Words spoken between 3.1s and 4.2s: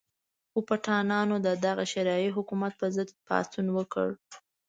پاڅون وکړ.